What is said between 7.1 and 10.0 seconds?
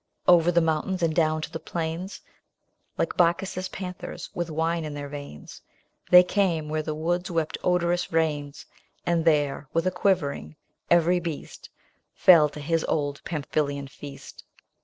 wept odorous rains; J And there, with a